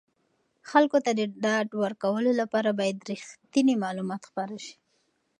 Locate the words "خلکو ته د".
0.69-1.21